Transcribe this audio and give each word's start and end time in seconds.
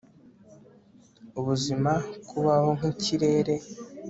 Ubuzima 1.39 1.91
Kubaho 2.27 2.69
nkikirere 2.77 3.55